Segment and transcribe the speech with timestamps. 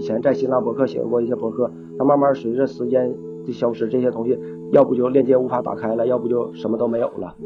[0.00, 3.14] 以前在新浪博客写过一些博客，它慢慢随着时间
[3.44, 4.38] 的消失，这些东西
[4.72, 7.36] 要不就链接无法打开了，要不就什么都没有了。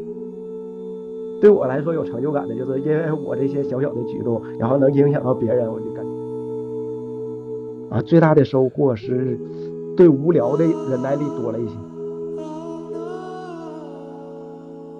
[1.41, 6.11] 对我来说有成就感的，就是因为我这些小小的举动，然后能影响到别人，我就感觉
[7.97, 9.37] 啊，最大的收获是
[9.97, 11.73] 对无聊的忍耐力多了一些。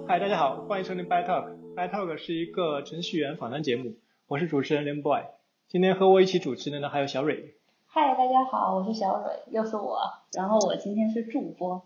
[0.06, 1.46] 嗨，大家好，欢迎收听 By Talk。
[1.74, 3.94] By Talk 是一个程序员访谈节目，
[4.28, 5.22] 我是主持人林 Boy。
[5.68, 7.56] 今天和我一起主持的呢还有小蕊。
[7.86, 9.98] 嗨，大家好，我是小蕊，又是我。
[10.32, 11.84] 然后我今天是助播。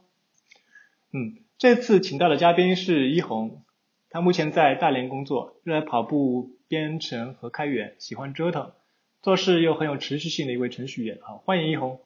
[1.15, 3.63] 嗯，这次请到的嘉宾是一红，
[4.11, 8.73] 他目前在大连工作，热爱跑步、编程和开源，喜欢折腾，
[9.23, 11.19] 做事又很有持续性的一位程序员。
[11.23, 12.01] 好，欢迎一红。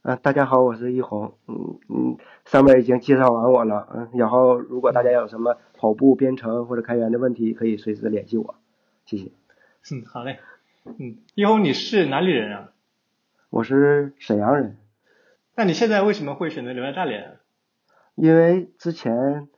[0.00, 1.34] 嗯，大家好，我是一红。
[1.46, 3.86] 嗯嗯，上面已经介绍完我了。
[3.94, 8.54] 嗯，然后如果大家有什么跑步、编程或者开源的问题，可以随时联系我。
[9.04, 9.30] 谢谢。
[9.92, 10.38] 嗯，好嘞。
[10.98, 12.72] 嗯，一红，你是哪里人啊？
[13.50, 14.76] 我是沈阳人。
[15.54, 17.38] 那你现在为什么会选择留在大连？
[18.14, 19.48] 因为之前，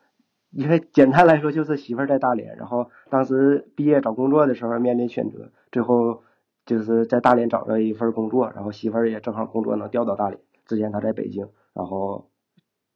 [0.50, 6.22] 因为简单来说就是媳妇儿在大连，然后当时毕业找工作的时候面临选择，最后。
[6.66, 10.38] 就是在大连找了一份工作，然后媳妇儿也正好工作能调到大连。
[10.66, 12.28] 之前她在北京，然后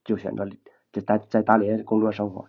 [0.05, 0.47] 就选择
[0.93, 2.45] 在在在大连工作生活。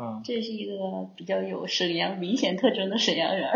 [0.00, 3.50] 嗯，这是一个比较有沈阳明显特征的沈阳人。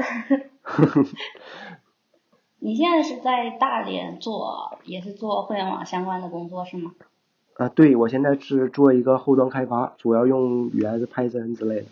[2.58, 6.92] 你现在是在大连做，也是做互联网相关的工作是吗？
[7.54, 11.86] 啊，对，我现在是做一个后端开发，主要用语言是 Python 之类的。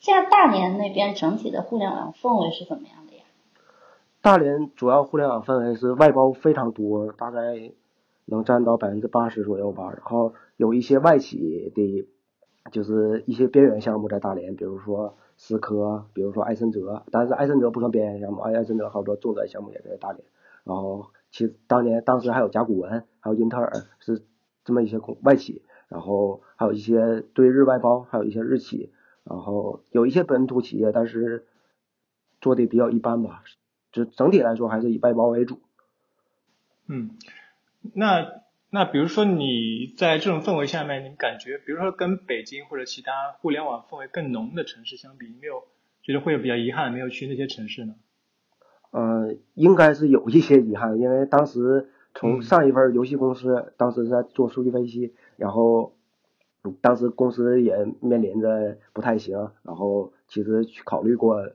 [0.00, 3.22] 现在大连那边整体的互联网氛围是怎么样的呀？
[4.20, 7.72] 大连主要互联网氛围是外包非常多，大概
[8.26, 9.92] 能占到百分之八十左右吧。
[9.92, 12.06] 然后有一些外企的，
[12.70, 20.24] 就是一些边缘项目在大连，比如说思科，比如说艾森哲，但是艾森哲不算边缘项目，艾森哲好多重点项目也在大连。
[20.64, 24.22] 然后其实当年当时还有甲骨文，还有英特尔是
[24.64, 28.90] 这么一些外企，然后还有一些对日外包，还有一些日企。
[29.28, 31.46] 然后有一些本土企业，但是
[32.40, 33.42] 做的比较一般吧，
[33.90, 35.58] 就整体来说还是以外包为主。
[36.86, 37.10] 嗯，
[37.92, 45.64] 那那比如说你在这种氛围下面，你感觉，比如说跟北京或者其他互联网氛围更浓的城市相比，没有
[46.02, 47.94] 觉得会有比较遗憾没有去那些城市呢？
[48.90, 55.92] 呃，应该是有一些遗憾，因为当时从上一份游戏公司，当时在做数据分析，然后。
[56.80, 61.52] 当时公司也面临着不太行，然后其实去考虑过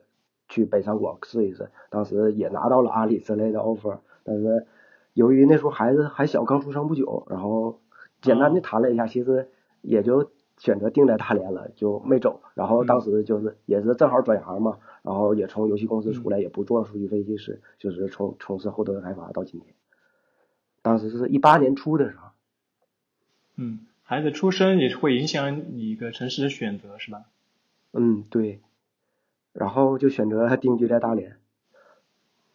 [0.48, 4.66] 去北上广试一试，当时也拿到了阿里之类的 offer，但是
[5.12, 7.80] 由于那时候孩子还小，刚出生不久，然后
[8.20, 9.50] 简单的谈了一下，其实
[9.80, 12.42] 也就选择定在大连了，就没走。
[12.54, 19.74] 然后当时就是也是正好转行嘛，然后也从游戏公司出来，也不做数据分析师，就是从从事后端开发到今天。
[20.82, 22.28] 当时是一八年初的时候，
[23.56, 23.86] 嗯。
[24.04, 27.22] 孩子出生也是会影响你一个城市的选择，是吧？
[27.92, 28.60] 嗯，对。
[29.54, 31.38] 然后就选择定居在大连。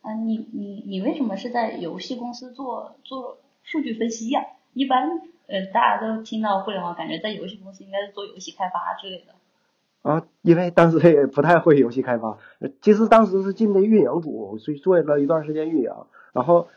[0.08, 4.42] 嗯，你你你为什么是在游戏公司做做数据分析呀？
[4.74, 10.10] 一般呃大家都听到互联网，感觉在游戏公司应该是做游戏开发之类的。
[10.10, 12.38] 啊，因为当时也不太会游戏开发，
[12.82, 15.92] 其实当时是进的运营组，所以做了一段时间运营，
[16.34, 16.68] 然后。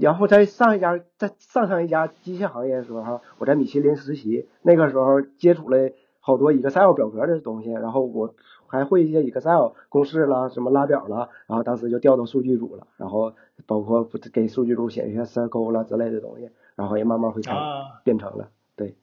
[0.00, 8.34] 然后在上一家，在上上一家机械行业的时候，我在米其林实习，那个时候接触了好多 Excel 表格的东西，然后我
[8.68, 13.34] 还会一些 Excel 公式啦，什么拉表啦，然后当时就调到数据组了，然后
[13.66, 17.54] 包括给数据组写一些 circle 啦之类的东西，然后也慢慢会成
[18.04, 18.96] 变成了，对。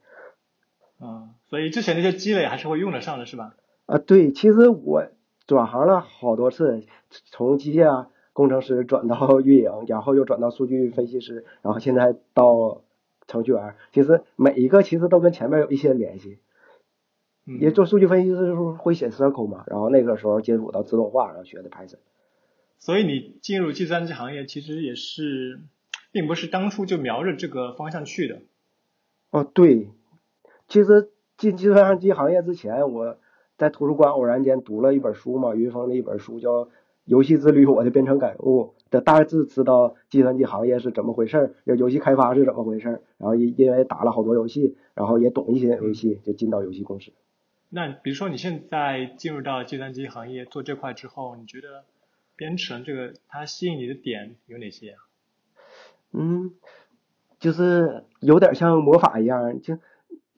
[0.99, 3.55] 啊，所以之前那些积累还是会用得上的，是吧？
[3.85, 5.05] 啊，对，其实我
[5.47, 8.09] 转行了好多次，从机械啊。
[8.35, 12.81] 工程师转到运营，然后又转到数据分析师，然后现在到
[13.27, 13.75] 程序员。
[13.91, 16.39] 其实每一个其实都跟前面有一些联系。
[17.45, 21.97] 也做数据分析的时候会写 Circle 嘛，然后那个时候接触到自动化，然后学的 Python。
[22.79, 25.59] 所以你进入计算机行业其实也是，
[26.11, 28.41] 并不是当初就瞄着这个方向去的。
[29.31, 29.89] 哦，对。
[30.67, 33.17] 其实进计算机行业之前，我
[33.57, 36.69] 在图书馆偶然间读了一本书嘛，云峰的一本书叫。
[37.05, 47.11] 游戏之旅，我的编程感悟的大致知道计算机行业是怎么回事儿，游戏开发是怎么回事儿，然后因因为打了好多游戏，然后也懂一些游戏，就进到游戏公司。
[47.73, 51.85] 那比如说你现在进入到计算机行业做这块之后，你觉得
[52.35, 54.97] 编程这个它吸引你的点有哪些啊？
[56.11, 56.51] 嗯，
[57.39, 59.79] 就是有点像魔法一样，就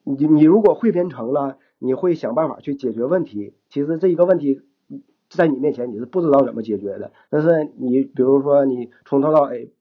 [0.03, 3.53] 你你如果会编程了，你会想办法去解决问题。
[3.69, 4.61] 其实这一个问题。
[5.27, 7.11] 在你面前你是不知道怎么解决的。
[7.31, 9.71] 但是你比如说你从头到尾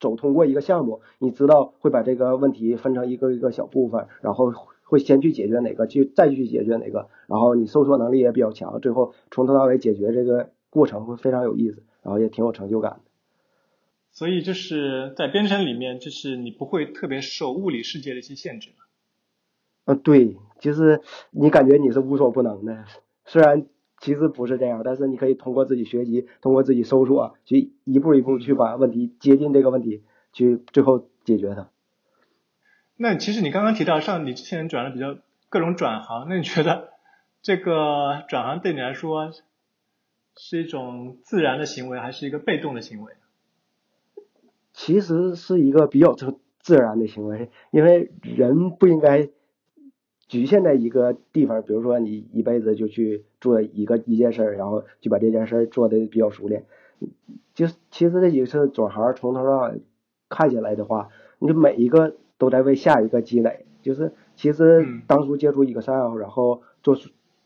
[0.00, 4.50] 走通过一个项目，你知道会把这个问题分成一个一个小部分，然后
[4.84, 13.00] 会先去解决哪个，去再去解决哪个，然后你搜索能力也比较强，最后从头到尾解决这个过程会非常有意思，然后也挺有成就感的。
[14.12, 18.70] 所以就是在编程里面，就是你不会特别受物理世界的一些限制。
[19.86, 21.00] 嗯，对，就是
[21.32, 22.84] 你感觉你是无所不能的，
[23.24, 23.66] 虽然
[24.00, 30.02] 其实不是这样，但是你可以通过自己学习，通过自己搜索，去一步一步去把问题接近这个问题，
[30.32, 31.70] 去最后解决它。
[32.96, 35.16] 那其实你刚刚提到，像你之前转了比较
[35.48, 36.90] 各种转行，那你觉得
[37.42, 39.32] 这个转行对你来说
[40.36, 43.12] 是一种自然的行为，还是一个被动的行为？
[44.72, 49.28] 其实是一个比较自自然的行为，因为人不应该
[50.26, 56.64] 局限在一个地方，比如说你一辈子就去做一个一件事儿，然后就把这件事做的比较熟练。
[57.54, 59.82] 就其实这几次转行从头到尾
[60.28, 61.08] 看下来的话，
[61.38, 63.66] 你每一个都在为下一个积累。
[63.82, 66.96] 就是其实当初接触 Excel，然后做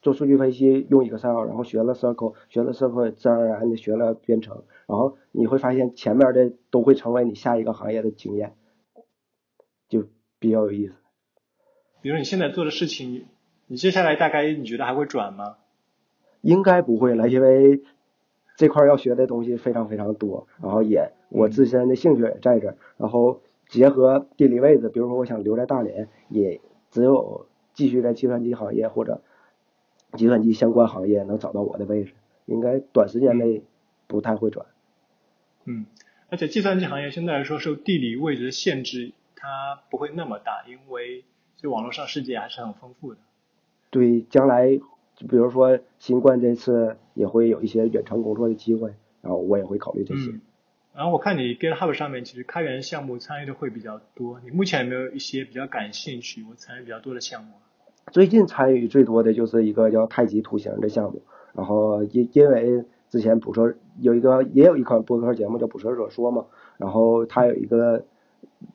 [0.01, 4.63] 做数据分析用 Excel，然后学了 Circle，学了 Circle，自然而然的学了编程。
[4.87, 8.55] 然后你会发现前面的都会成为你下一个行业的经验，
[9.89, 10.05] 就
[10.39, 10.95] 比较有意思。
[12.01, 13.27] 比如你现在做的事情，
[13.67, 15.57] 你接下来大概你觉得还会转吗？
[16.41, 17.83] 应该不会了，因为
[18.57, 26.61] 这块要学的东西非常非常多，然后也我自身的兴趣也在这儿，然后结合地理位置，比如说我想留在大连，也
[26.91, 29.23] 只有继续在计算机行业或者
[30.15, 32.15] 计算机相关行业能找到我的位置，
[32.47, 33.63] 应该短时间内
[34.07, 34.67] 不太会转。
[35.67, 35.85] 嗯，
[36.31, 41.25] 而且计算机行业相对来说受地理位置的限制，它不会那么大，因为
[41.57, 43.21] 就网络上世界还是很丰富的。
[43.91, 44.79] 对，将来
[45.29, 50.33] 比如说新冠这次也会有一些远程工作的机会，然后我也会考虑这些。
[50.99, 57.53] 然后我看你 GitHub 上面其实开源项目参与的会比较多，你目前有没有一些比较感兴趣或参与比较多的项目？
[58.11, 61.23] 最近参与最多的就是一个叫太极图形的项目，
[61.55, 62.85] 然后因因为。
[63.11, 66.45] 之前捕蛇有一个也有一款播客节目叫《捕蛇者说》嘛，
[66.77, 68.05] 然后他有一个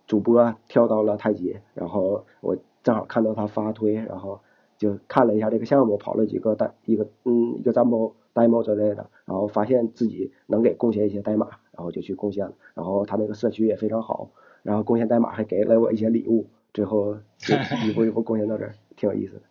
[0.07, 4.41] 主播跳到了太极，然后我正好看到他发推，然后
[4.79, 14.31] 就看了一下这个项目，跑了几个代一个嗯一个 demo demo 之类的，然后发现自己能给贡献一些代码，然后就去贡献了，然后他那个社区也非常好，
[14.63, 17.55] 然后贡献代码还给了我一些礼物，最后就
[17.87, 19.41] 一步一步贡献到这儿，挺有意思的。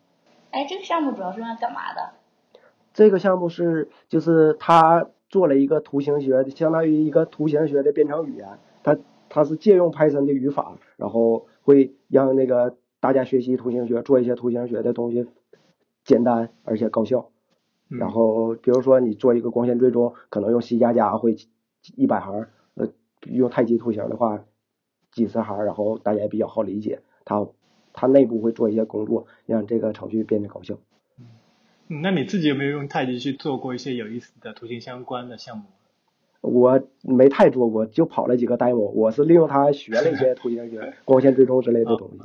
[0.50, 2.11] 哎，这个项目主要是用来干嘛的？
[2.93, 8.58] 这个项目是，就是他做了一个图形学，相当于一个图形学的编程语言。
[8.82, 8.99] 他
[9.31, 15.26] 他是借用 Python 的语法，然后会让那个大家学习图形学，做一些图形学的东西
[16.05, 17.31] 简单而且高效。
[17.99, 21.37] 然后比如说你做一个光线追踪，可能用 C 加加会
[21.97, 22.89] 一百行，呃，
[23.27, 24.44] 用太极图形的话
[25.11, 27.00] 几十行，然后大家也比较好理解。
[27.25, 27.47] 它
[27.93, 30.77] 它内部会做一些工作，让这个程序变得高效。
[31.89, 35.65] 那你自己有没有用太极去做过一些有意思的图形相关的项目？
[36.41, 38.91] 我没太做过，就跑了几个 demo。
[38.91, 42.21] 我是利用它学了一些图形学、 光线追踪之类的东西。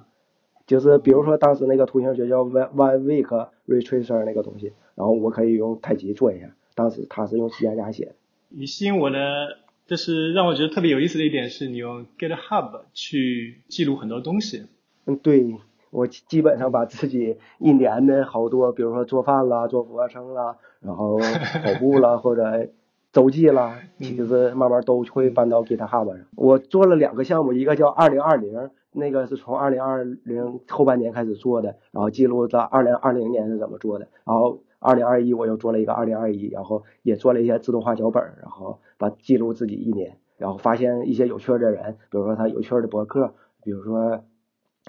[0.66, 6.48] 就是比如说当时那个图形学叫 One One Week Retracer 那个东西，然后我可以用太极做一下。
[6.76, 8.12] 当时他是用 C 加加写的。
[8.50, 14.66] 你吸引我的，就是让我觉得特别有意思的一点是你用 GitHub 去记录很多东西。
[15.06, 15.56] 嗯，对。
[15.90, 22.68] 我基本上把自己一年的好多，比如说做饭啦、做俯卧撑啦，然后跑步啦或者
[23.14, 26.18] 周记啦，其实慢慢都会搬到 GitHub 上。
[26.36, 34.10] 我做了两个项目，一个叫二零二零，那个是从二零二零后半年开始做的，然后记录到二零二零年是怎么做的。
[34.26, 44.24] 然后二零二一我又做了一个二零二一，然后也做了一些自动化脚本，然后把记录自己一年，然后发现一些有趣的人，比如说他有趣的博客，比如说。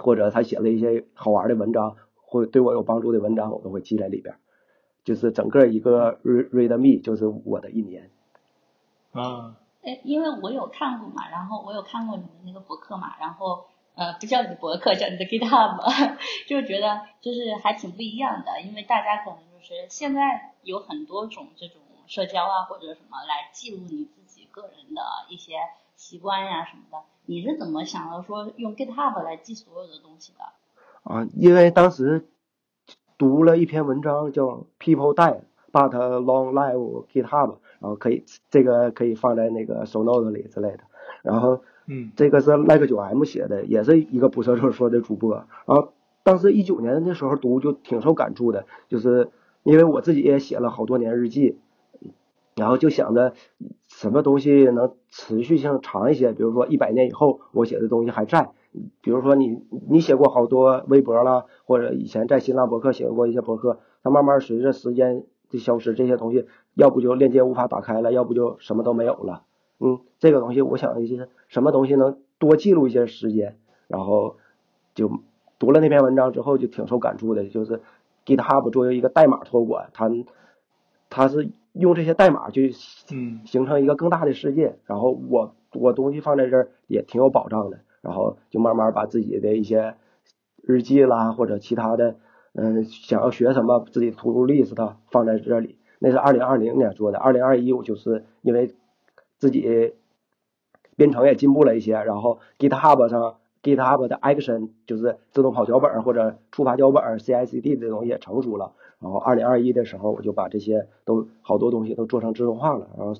[0.00, 4.36] 或者他写了一些好玩的文章，或对我有帮助的文章，我都会记在里边。
[5.02, 8.08] 就是整个一个 read me，就是我的一年。
[9.10, 9.56] 啊。
[9.82, 13.64] 哎，因为我有看过嘛，然后我有看过你的那个博客嘛，然后
[13.96, 15.82] 呃，不叫你的博客，叫你的 GitHub，
[16.46, 25.54] 就觉得就是还挺不一样的，因为大家可能就是现在有很多种这种社交啊或者什么来记录你自己个人的一些
[25.96, 26.98] 习惯呀什么的。
[27.26, 30.44] 你是怎么想到说用 GitHub 来记所有的东西的？
[31.02, 32.28] 啊，因为当时
[33.18, 35.40] 读了一篇文章叫 People Die
[35.72, 40.80] But Long Live GitHub，然后可以这个可以放在那个 show note 里之类的。
[41.22, 45.34] 然后，嗯，这个是 Like 九 M 写的，也是一个不设说说的主播。
[45.66, 49.30] 然后当时一九年的时候读就挺受感触的，就是
[49.68, 51.58] 因为我自己也写了好多年日记，
[52.56, 53.34] 然后就想着
[53.86, 58.48] 什么东西能持续性长一些，比如说一百年以后我写的东西还在，
[59.02, 69.42] 比如说你你写过好多微博啦，或者以前在新浪博客写过一些博客，它慢慢随着时间的消失，这些东西要不就链接无法打开了，要不就什么都没有了。
[69.80, 74.36] 嗯，这个东西我想一些什么东西能多记录一些时间，然后
[74.94, 75.10] 就
[75.58, 77.82] 读了那篇文章之后就挺受感触的，就是
[78.36, 80.08] GitHub 作为一个代码托管，它
[81.08, 81.50] 它是。
[81.74, 82.74] 用这些代码去
[83.12, 89.94] 嗯形成一个更大的世界，然后我我东西放在这儿也挺有保障的，然后就慢慢把自己的一些
[90.60, 92.16] 日记啦或者其他的
[92.52, 94.74] 嗯想要学什么自己 to do list
[95.12, 98.74] 放在这里，那是二零二零年做的，二零二一我就是因为
[99.36, 99.94] 自己
[100.96, 108.72] 编程也进步了一些，然后 GitHub 上 GitHub 的 Action 就是自动跑脚本或者触发脚本 CI/CD 这东西也成熟了。
[109.00, 113.14] 然后二零二一的时候，我就把这些都好多东西都做成自动化了，然后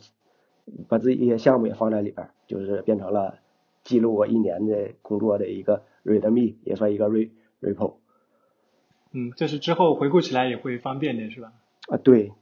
[0.89, 3.39] 把自己一些项目也放在里边，就是变成了
[3.85, 7.31] 记录我一年的工作的一个 readme，也算一个 re
[7.61, 7.95] repo。
[9.13, 11.53] 嗯，这是之后回顾起来也会方便点，是吧？
[11.89, 12.33] 啊，对。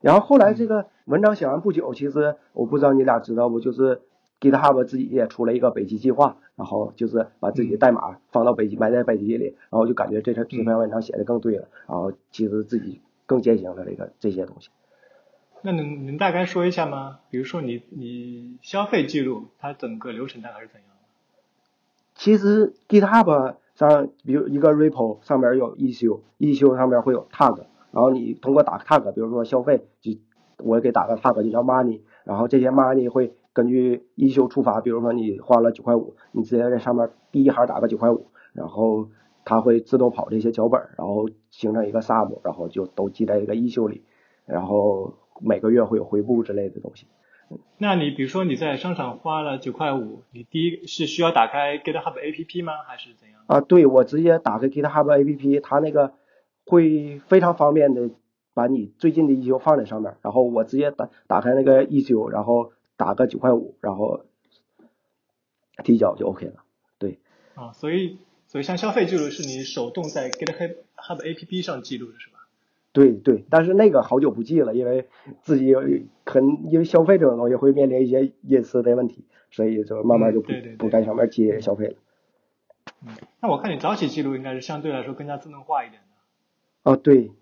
[0.00, 4.02] 然后后来这个文章写完不久，其实我不知道你俩知道不，就是
[4.40, 14.68] GitHub 自己也出了一个北极计划，然后就是把自己的代码放到北极埋在北极里，然后就感觉这篇这篇文章写的更对了，然后其实自己更践行了这个这些东西。
[15.62, 17.20] 那能能大概说一下吗？
[17.30, 20.94] 比如说你你消费记录它整个流程大概是怎样的？
[22.14, 27.56] 其实 GitHub 上，比如一个 repo 上面有 issue，issue 上面会有 tag，
[27.92, 30.12] 然后你通过打 tag，比如说消费，就
[30.58, 39.08] 我给打个 tag 就叫 money，然后这些 money 会根据一休出发，比如说你花了九块五，你直接在上面第一行打个九块五，然后
[39.44, 44.02] 它会自动跑这些脚本，然后形成一个 sum，然后就都记在一个 issue 里，
[44.44, 47.06] 然后每个月会有回顾之类的东西。
[47.78, 52.72] 那你比如说你在商场花了九块五，你第一是需要打开 GitHub APP 吗？
[52.86, 53.40] 还是怎样？
[53.46, 56.14] 啊，对，我直接打开 GitHub APP，它那个
[56.66, 58.10] 会非常方便的
[58.54, 64.24] 把你最近的 issue 放在上面，然后我直接打打开那个 issue，然后打个九块五，然后
[65.82, 66.64] 提交就 OK 了。
[66.98, 67.18] 对，
[67.54, 72.38] 啊，所以所以像消费记录是你手动在 GitHub APP 上记录的是吧？
[72.92, 75.08] 对对，但是那个好久不记了，因为
[75.42, 75.80] 自己有
[76.24, 81.96] 很因为消费这种东西会面临一些隐私的问题，所以就慢慢就不、对对对不在上面接消费了。
[83.02, 83.08] 嗯，
[83.40, 86.92] 那我看你早起记录应该是相对来说更加智能化一点的。
[86.92, 87.32] 哦，对，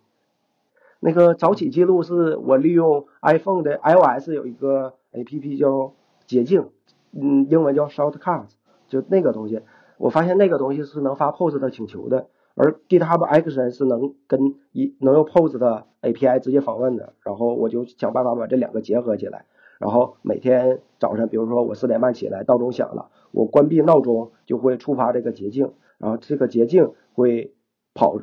[1.00, 5.92] 那个早起记录是我利用 iPhone 的 iOS 有一个 APP 叫
[6.26, 6.68] 捷径，
[7.12, 8.52] 嗯，英文叫 Shortcuts，
[8.88, 9.60] 就那个东西，
[9.98, 19.44] 我发现那个东西是能发 POST 的请求的，而 GitHub Action 是能跟一能用 POST 的 API 直接访问的，然后我就想办法把这两个结合起来，
[19.78, 27.54] 然后每天早上，比如说我四点半起来，闹钟响了，我关闭闹钟就会触发这个捷径，然后这个捷径会
[27.94, 28.18] 跑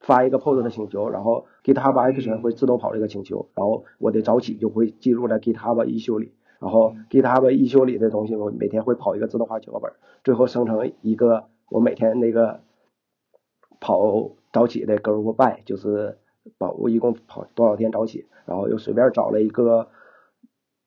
[0.00, 9.92] 发一个 POST 的请求，然后 GitHub Action 会自动跑这个请求，然后我的早起就会记录在 GitHub issue 里，然后 GitHub issue 里的东西我每天会跑一个自动化脚本，
[10.24, 12.60] 最后生成一个我每天那个
[13.80, 16.18] 跑早起的 group by，就是
[16.58, 19.88] 把我一共跑多少天早起，然后又随便找了一个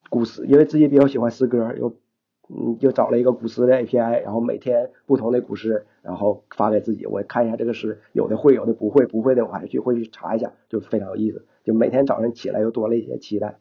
[0.09, 1.93] 古诗，因为自己比较喜欢诗歌，又
[2.49, 13.59] 嗯就找了一个古诗的 API，然后每天不同的古诗，然后发给自己，我看一下这个诗，有的会，有的不会，不会的我还去会去查一下，就非常有意思，就每天早上起来又多了一些期待。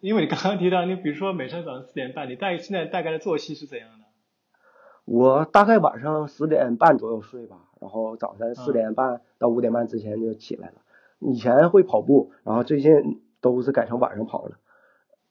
[0.00, 4.04] 因为你刚刚提到，你比如说每天早上四点半，你大现在大概的作息是怎样的？
[5.04, 10.74] 我大概晚上十点半左右睡吧，然后早上四点半到五点半之前就起来了。
[11.18, 14.58] 以前会跑步，然后最近都是改成晚上跑了。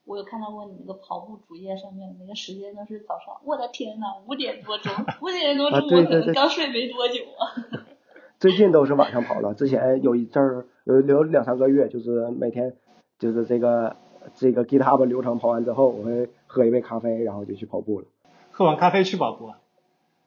[0.06, 4.92] 我有看到过你那个跑步主页上面那个时间都是早上，我的天呐，五点多钟，
[5.22, 7.54] 五点多钟啊对我刚睡没多久啊。
[8.40, 12.76] 最近都是晚上跑了，之前有一阵儿有有两三个月，就是每天
[13.20, 13.96] 就是这个
[14.34, 18.08] 这个 GitHub 流程跑完之后，我会喝一杯咖啡，然后就去跑步了。
[18.50, 19.60] 喝完咖啡去跑步啊？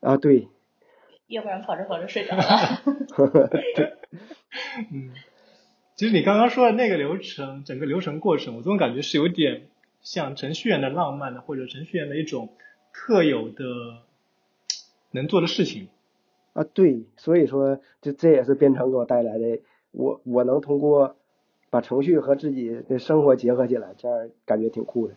[0.01, 0.49] 啊，对，
[1.27, 2.45] 要不然跑着跑着睡着了。
[4.93, 5.11] 嗯，
[5.97, 9.69] 其实你刚刚说的那个流程，整个流程过程，我总感觉是有点
[10.03, 12.53] 像程序员的浪漫的，或者程序员的一种
[12.93, 13.65] 特有的
[15.13, 15.89] 能做的事情。
[16.53, 19.61] 啊对，所以说这这也是编程给我带来的，
[19.93, 21.17] 我我能通过
[21.71, 25.15] 把程序和自己的生活结合起来，这样感觉挺酷的。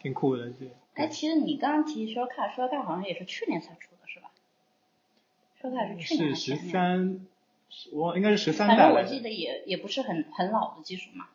[0.00, 4.30] 挺酷的，对哎，其实你刚刚提 Shortcut，Shortcut 好像也是去年才出的，是吧
[5.60, 6.68] ？Shortcut 是去年是十？
[6.68, 7.26] 三，
[7.92, 8.94] 我应该是十三反代反。
[8.94, 11.26] 正我记得也也不是很很老的技术嘛，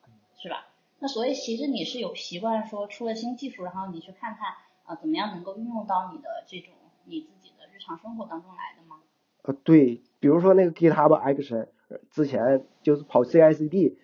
[0.41, 0.67] 是吧？
[0.99, 6.73] 那所以其实你是有习惯说出了新技术，然后你去看看啊怎么样能够运用到你的这种
[7.05, 8.97] 你自己的日常生活当中来的吗？
[9.43, 11.67] 呃，对，比如说那个 GitHub Action，
[12.09, 13.97] 之前就是跑 CI/CD，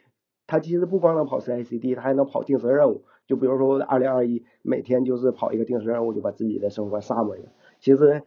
[0.47, 3.05] 它其实不光能跑 CI/CD，它还能跑定时任务。
[3.25, 7.43] 就比如说我二零二一每天就是跑一个定时任务，就把自己的生活杀过去。
[7.79, 8.23] 其实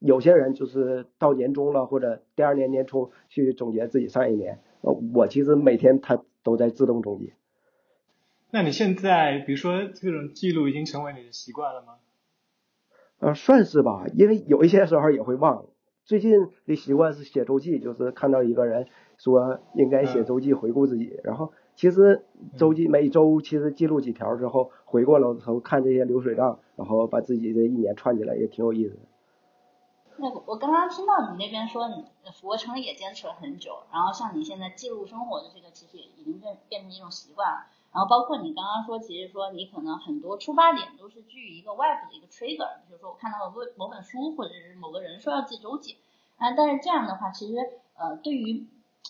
[0.00, 7.34] 有些人就是到年终了或者第二年年初去总结自己上一年，呃，我其实每天他都在自动总结。
[8.50, 11.94] 那你现在比如说这种记录已经成为你的习惯了吗？
[13.20, 15.66] 呃，算是吧，因为有一些时候也会忘。
[16.04, 18.88] 最近的习惯是写周记，就是看到一个人
[19.18, 22.22] 说应该写周记回顾自己，然后其实
[22.56, 29.00] 周记每周其实记录几条之后，回过了头看这些流水账，然后把自己的一年串起来也挺有意思的。
[30.20, 37.66] 那我刚刚听到你那边说你俯卧撑也坚持了很久，然后像你现在记录生活的这个，其实也已经变变成一种习惯了。
[37.92, 45.96] 然后包括你刚刚说，其实说你可能很多出发点都是基于一个外部的一个 trigger，比如说我看到了某某本书，或者是某个人说要记周记
[46.36, 46.52] 啊。
[46.52, 47.56] 但是这样的话，其实
[47.96, 48.66] 呃对于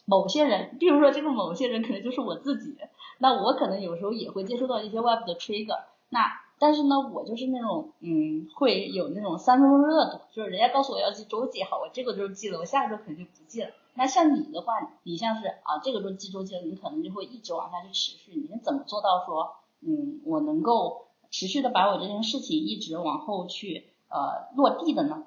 [0.06, 2.78] 某些人，比如说这个某些人可能就是我自己，
[3.18, 5.80] 那我可能有时候也会接触到一些外部的 trigger。
[6.08, 13.70] 那但是呢，我就是那种嗯会有那种三分钟热度，就是人家告诉我要记周记，好，我这个周记了，我下个周肯定就不记了。
[13.94, 18.32] 那像你的话，你像是啊，这个周记周记了，你可能就会一直往下去持续。
[18.32, 25.24] 你是怎么做到说，嗯，我能够持续的把我这件事情一直往后去呃落地的呢？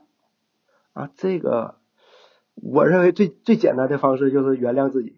[0.93, 1.79] 啊，这个
[2.53, 5.17] 我认为最最简单的方式就是原谅自己。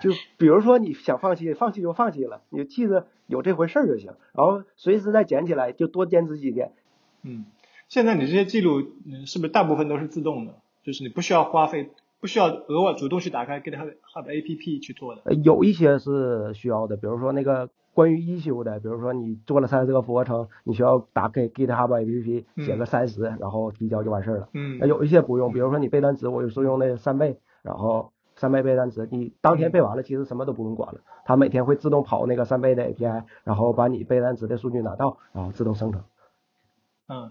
[0.00, 6.72] 就比如说你想放弃，放弃就放弃了，你就记得有这回事儿就行，然后随时再捡起来，就多坚持几天。
[7.22, 7.44] 嗯，
[7.88, 10.54] 现在你这些记录，嗯，是不是大部分都是自动的？
[10.82, 15.22] 就是你不需要花费，不需要额外主动去打开 GitHub APP 去做的。
[15.24, 24.48] 呃，有一些是需要的，比如说那个关于一休的，比如说你做了三十个俯卧撑，你需要打开 GitHub APP 写个三十，然后提交就完事儿了。
[24.54, 24.78] 嗯。
[24.80, 36.02] 那有一些不用，比如说你背单词，我有时候用那三倍，然后三倍背单词，你当天背完了，其实什么都不用管了，它每天会自动跑那个三倍的 API，然后把你背单词的数据拿到，然后自动生成。
[37.06, 37.30] 嗯。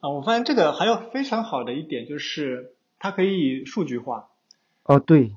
[0.00, 4.28] 啊，我发现这个还有非常好的一点就是，它可以数据化。
[4.84, 5.34] 哦，对。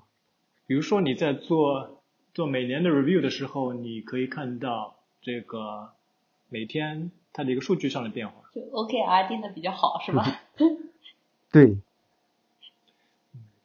[0.67, 2.01] 比如说你在做
[2.33, 5.89] 做每年的 review 的时候，你可以看到这个
[6.49, 8.33] 每天它的一个数据上的变化。
[8.53, 10.25] 就 OKR 定的比较好，是吧？
[11.49, 11.77] 对。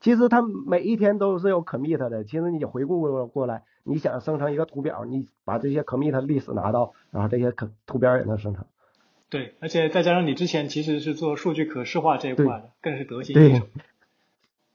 [0.07, 2.23] 其实它每一天都是有 commit 的。
[2.23, 8.67] 其实你回顾过过来，你想生成一个图表，你把这些 commit 历史拿到，然后这些可图表也能生成。
[9.29, 13.67] 对，而且再加上你之前其实是做数据可视化这一块的，更是得心应手。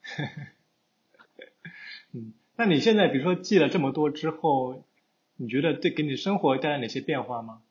[2.11, 4.83] 嗯，那你现在比如说记了这么多之后，
[5.37, 7.61] 你觉得对给你生活带来哪些变化吗？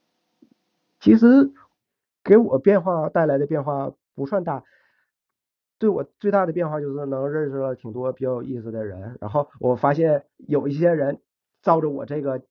[0.99, 1.51] 其实
[2.23, 4.63] 给我变化带来的变化不算大，
[5.81, 11.19] 对我最大的变化就是能认识了挺多比较有意思的人，然后我发现有一些人
[11.61, 12.41] 照着我这个。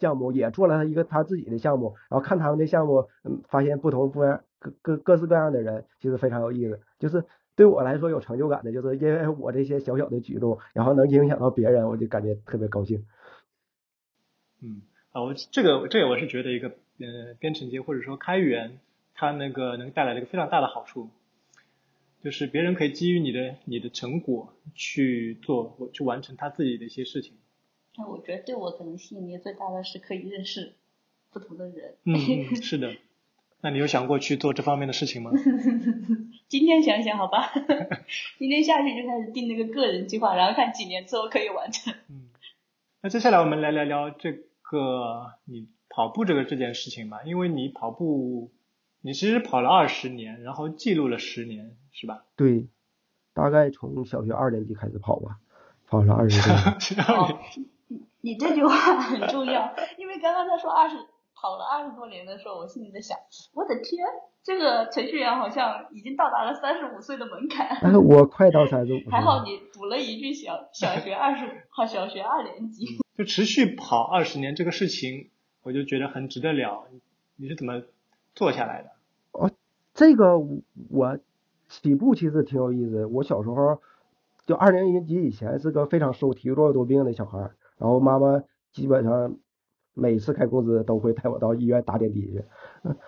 [0.00, 6.80] 项目也做了一个他自己的项目，然后看他们的项目，嗯，发现不同各各各各式各样的人，其实非常有意思。
[6.98, 13.06] 就是对我来说有成就感的，就是因为我这些小小的举动，然后能影响到别人，我就感觉特别高兴。
[14.60, 18.80] 嗯，啊，我这个这个我是觉得一个呃编程节或者说开源，
[19.14, 21.08] 它那个能带来一个非常大的好处，
[22.24, 27.34] 就是别人可以基于你的你的成果去做去完成他自己的一些事情。
[27.98, 30.72] 那我觉得对我可能吸引力最大的是可以认识
[31.30, 31.96] 不同的人。
[32.04, 32.96] 嗯，是的。
[33.60, 35.30] 那你有想过去做这方面的事情吗？
[36.48, 37.52] 今天想想好吧。
[38.38, 41.92] 今天下去就开始定那个个人计划，然后看几年之后可以完成。
[42.08, 42.30] 嗯。
[43.02, 48.50] 那接下来我们来聊聊这个你跑步这个这件事情吧，因为你跑步，
[49.06, 52.24] 你其实跑了二十年，然后记录了十年，是吧？
[52.36, 52.68] 对，
[53.34, 55.40] 大概从小学二年级开始跑吧，
[55.86, 56.58] 跑了二十年。
[58.22, 60.96] 你这句话很重要，因为刚刚他说二十
[61.34, 63.18] 跑了二十多年的时候，我心里在想，
[63.52, 64.06] 我的天，
[64.42, 67.76] 这个程序员好像已经到达了三十五岁的门槛。
[67.84, 69.00] 但是我快到三十五。
[69.12, 72.86] 还好你补了一句小小学二十，好小学二年级。
[73.18, 75.28] 就持续跑二十年这个事情，
[75.62, 76.88] 我就觉得很值得了。
[77.36, 77.82] 你是怎么
[78.34, 78.93] 做下来的？
[79.94, 80.38] 哦，这个
[80.90, 81.18] 我
[81.68, 83.06] 起步其实挺有意思。
[83.06, 83.78] 我小时候
[84.44, 87.50] 就二年级以前是个非常瘦、体弱多病的小孩。
[87.78, 89.36] 然后妈妈基本上
[89.94, 92.44] 每次开工资都会带我到医院打点滴去，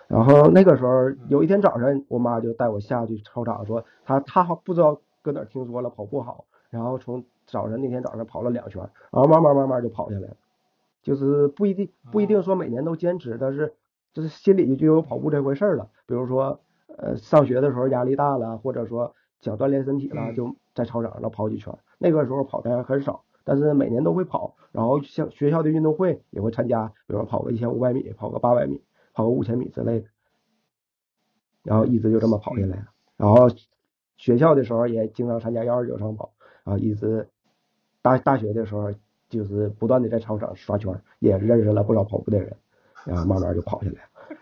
[0.09, 10.37] 然后那个时候有一天早上，我妈就带我下去操场，说她她不知道搁哪听说了跑步好，然后从早晨那天早上跑了两圈，然后慢慢慢慢就跑下来了。
[11.03, 13.75] 就是不一定不一定说每年都坚持，但是
[14.13, 15.89] 就是心里就有跑步这回事儿了。
[16.07, 16.61] 比如说
[16.97, 21.77] 呃上学的时候压力大了，或者说想锻炼身体了，就在操场上跑几圈。
[21.99, 24.57] 那个时候跑的还很少，但是每年都会跑。
[24.73, 28.83] 然后像学校的运动会也会参加，比如说跑个一千五百米，跑个八百米，
[29.13, 30.09] 跑个五千米之类的。
[31.63, 32.87] 然后一直就这么跑下来了。
[33.17, 33.49] 然后
[34.17, 36.33] 学校的时候也经常参加幺二九长跑，
[36.65, 37.29] 然后一直
[38.03, 38.93] 大大学的时候。
[39.29, 42.57] 就是不断的在操场刷圈，也认识了不少跑步的人，
[43.05, 44.39] 然后慢慢就跑下来了。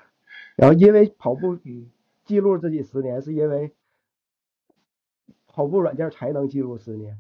[0.57, 1.57] 然后因为跑步
[2.25, 3.73] 记录自己十年，是因为
[5.47, 7.19] 跑步软件才能记录十年。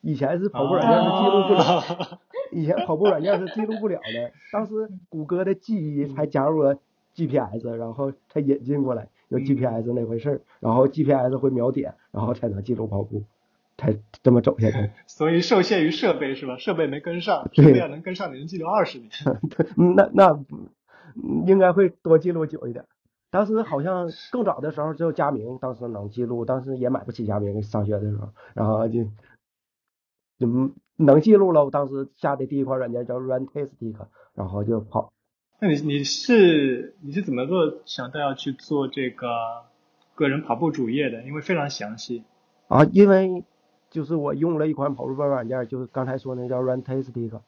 [0.00, 2.20] 以前是跑步软件是记录不了，
[2.52, 4.32] 以前跑步软件是记录不了的。
[4.52, 6.78] 当时谷歌的记忆才加入了
[7.14, 13.24] GPS，然后才引进过来有 GPS 那回事儿，然后 GPS 会秒点，然后才能记录跑步。
[13.76, 16.58] 才这么走下去， 所以受限于设备是吧？
[16.58, 19.10] 设备没跟上，设备要能跟上，你能记录二十年。
[19.50, 20.44] 对，那那
[21.46, 22.84] 应该会多记录久一点。
[23.34, 27.60] 当时好像更早的时候只有佳明，当时能记录，当时也买不起佳明。
[27.64, 29.02] 上学的时候，然后就
[30.38, 30.46] 就
[30.94, 31.64] 能记录了。
[31.64, 33.96] 我当时下的第一款软件叫 Runtastic，
[34.36, 35.12] 然后就跑。
[35.58, 39.26] 那你你是你是怎么做想到要去做这个
[40.14, 41.24] 个人跑步主页的？
[41.24, 42.22] 因为非常详细
[42.68, 43.42] 啊，因为。
[43.90, 47.40] 就是我用了一款跑步软软件，就是刚才说那叫 Runtastic，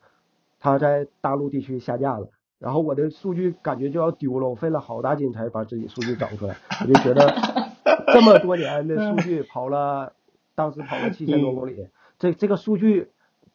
[0.61, 7.35] 它在大陆地区下架了，然后我的数据感觉就要丢了，我费了好大劲才把自己数据找出来，我就觉得
[8.13, 10.13] 这么多年的数据跑了，
[10.55, 11.89] 当时跑了七千多公里，
[12.19, 13.11] 这这个数据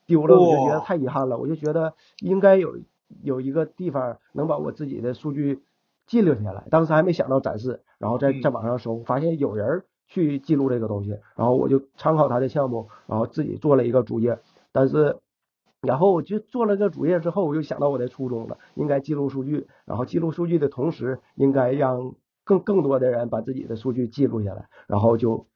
[0.06, 2.78] 丢了，我就觉得太遗憾了，我就觉得应该有
[3.22, 5.62] 有一个地方能把我自己的数据
[6.06, 9.84] 记录下来，当时还没想到展示，然后在在网上搜，发现有人。
[10.14, 14.40] 去记录这个东西，然后我就参考他的项目，然后自己做了一个主页。
[14.74, 15.16] 但是，
[15.82, 19.68] 然后我就做了个主页之后，我又想到我的初衷了，应该记录数据。
[19.86, 22.14] 然后记录数据的同时，应该让
[22.44, 24.70] 更更多的人把自己的数据记录下来。
[24.88, 25.48] 然后就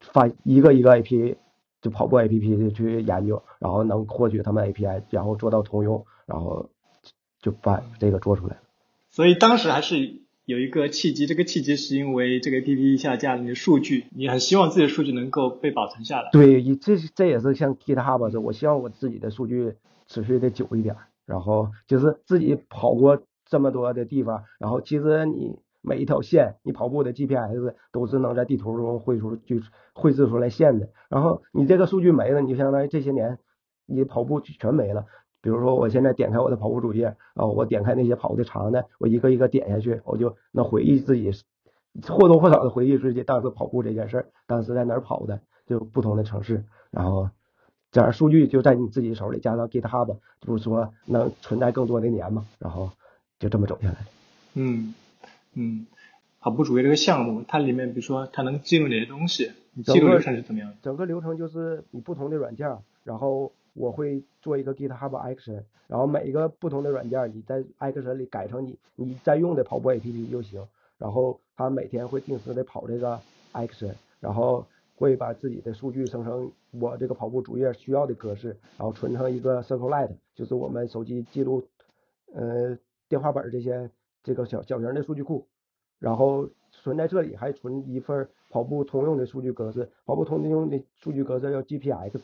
[0.00, 1.36] 发一个一个 A P，
[1.80, 6.70] 就跑步 A P P 去研究，然后能获取他们 A P I，然后做到通用，然后
[7.40, 8.62] 就把这个做出来了。
[9.10, 10.27] 所以当时还是。
[10.48, 16.30] 有一个契机，这个契机是因为这个 A P P 下架了你的数据，你很希望自己的数据能够被保存下来。
[16.32, 19.74] 对，这这也是像 GitHub 是，我希望我自己的数据
[20.06, 29.56] 持续的久一点，然后就是自己跑过这么多的地方，然后其实你每一条线，你跑步的 G P S 都是能在地图中绘出就
[29.92, 33.38] 绘制出来线的，然后你这个数据没了，你就相当于这些年
[33.84, 35.04] 你跑步全没了。
[35.48, 41.30] 比如说，我现在点开我的跑步主页啊，我点开那些跑的长的，我一个一个点下去，我就能回忆自己
[42.06, 47.30] 或多或少的回忆自己当时跑步这件事儿，当时在哪儿跑的，就不同的城市，然后
[47.90, 52.90] 这样数据就在你自己手里，加上 GitHub，就是说能存在更多的年嘛，然后
[53.38, 53.96] 就这么走下来。
[54.52, 54.92] 嗯
[55.54, 55.86] 嗯，
[56.40, 59.52] 跑步主页这个项目，它里面比如说它能记录哪些东西？
[59.82, 60.76] 记录流程是怎么样的？
[60.82, 63.50] 整个流程就是你不同的软件，然后。
[63.78, 70.66] 我会做一个 GitHub Action，然后每一个不同的软件，你在 Action 里改成你你在用的跑步 APP 就行。
[70.98, 73.20] 然后它每天会定时的跑这个
[73.52, 81.62] Action，然后会把自己的数据生成我这个跑步主页需要的格式，然后存成一个 SQLite，就是我们手机记录
[82.34, 82.76] 呃
[83.08, 83.88] 电话本这些
[84.24, 85.46] 这个小小型的数据库，
[86.00, 92.18] 然后存在这里还存一份跑步通用的数据格式，跑步通用的数据格式叫 GPX。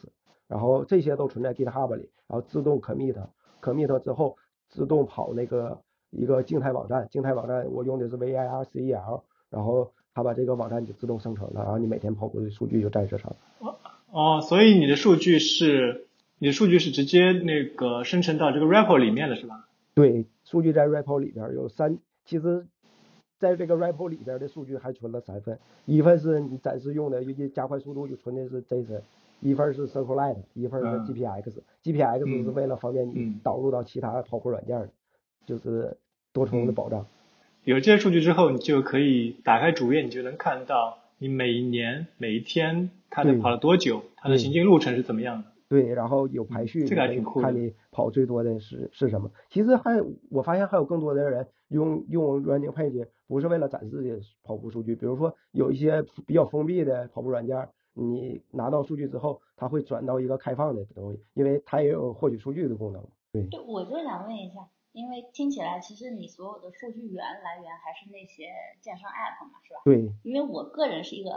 [0.48, 4.36] 然后这些都存在 GitHub 里，然后自动 commit，commit 之后
[4.68, 5.80] 自动跑那个
[6.10, 13.34] 一个静态网站，静态网站我用的是 vircel，然后它把这个网站就自动生成了，然后你每天跑过的数据就在这上。
[13.58, 13.76] 哦
[14.10, 16.06] 哦，所以你的数据是，
[16.38, 19.68] 你的数据是直接那个生成到这个 repo 里面的是吧？
[19.92, 22.66] 对，数据在 repo 里边有三，其实
[23.38, 29.02] 在这个 repo 里边的数据还存了三份，一份是你暂时用的，为加快速度就存的是 JSON。
[29.40, 34.88] 一份是 SQLite，一份是 GPX，GPX 是为了方便你导入到其他跑酷软件的，
[35.44, 35.98] 就是
[36.32, 37.06] 多重的保障。
[37.64, 45.48] 有这些数据之后，你就可以打开主页，你就能看到你每一年、每一天它的跑了多久，它的行进路程是怎么样的。
[45.68, 49.30] 对，然后有排序，这个还挺酷看你跑最多的是是什么？
[49.50, 57.68] 其实还我发现还有更多的人用用 Running Page 不是为了展示的跑步数据，比如说有一些比较封闭的跑步软件。
[57.96, 63.06] 你拿到数据之后，它会转到一个开放的东西，因为它也有获取数据的功能。
[63.30, 68.48] 对，就我就想问一下，因为听起来其实你所有的数据源来源还是那些
[68.80, 69.80] 健身 app 嘛，是吧？
[69.84, 70.10] 对。
[70.24, 71.30] 因为我个人是一个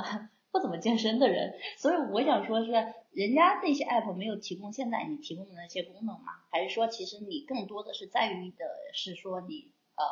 [0.52, 2.71] 不 不怎么健身的人，所以我想说是，
[3.12, 6.41] 人家那些 app 没有提供现在你提供的那些功能吗？
[6.50, 10.04] 还是说其实你更多的是在于的是说你呃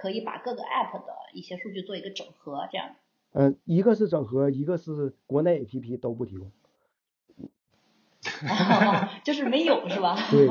[0.00, 2.96] 可以把各个 app 的一些数据做一个整合这样？
[3.32, 6.50] 嗯，一个是整合，一个是国内 app 都不提供。
[9.24, 10.16] 就是没有是吧？
[10.30, 10.48] 对，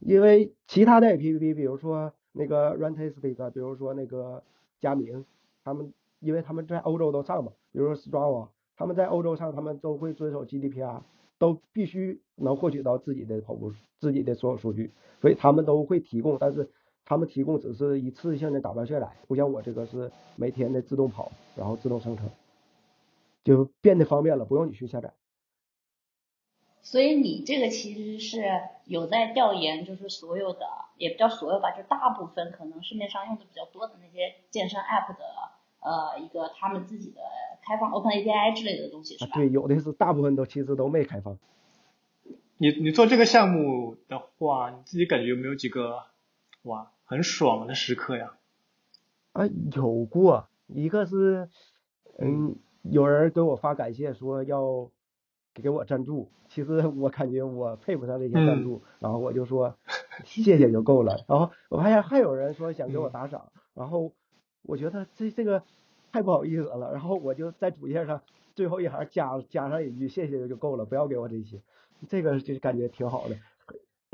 [0.00, 4.42] 因为其他的 app，比如说那个 Runtastic，比如说那个
[4.80, 5.24] 佳明，
[5.62, 5.92] 他们。
[6.24, 11.02] 因为他们在欧洲都上嘛，比如说 Strava，他们在欧洲上，他们都会遵守 GDPR，
[11.36, 16.70] 都必须能获取到自己的跑步自己的所有数据，所以他们都会提供，但是
[17.04, 22.30] 他们提供只是一次性的打包下来，不像我这个是每天的自动跑，然后自动生成，
[23.44, 25.12] 就变得方便了，不用你去下载。
[26.82, 28.42] 所以你这个其实是
[28.86, 35.24] 有在调研，就是所有的，也不叫所有吧，就大部分可能市面上用的比较多的那些健身 App 的。
[35.84, 37.20] 呃，一个他们自己的
[37.66, 39.32] 开放 Open API 之类的东西是吧？
[39.34, 41.36] 对，有的是，大部分都其实都没开放。
[42.56, 46.04] 你你做这个项目的话，你自己感觉有没有几个
[46.62, 48.34] 哇很爽的时刻呀？
[49.32, 51.48] 啊，有过，一个是
[52.18, 54.90] 嗯，有人给我发感谢说要
[55.54, 59.76] 给我赞助，其实我感觉我配不上这些赞助，然后我就说
[60.24, 61.24] 谢谢就够了。
[61.28, 64.12] 然后我发现还有人说想给我打赏，然后。
[64.64, 65.64] 我觉得这这个
[66.12, 68.22] 太不好意思了，然后我就在主页上
[68.54, 71.60] 最后一行加加上一句谢谢就够了，不要给我这些，
[72.08, 73.34] 这个就感觉挺好的。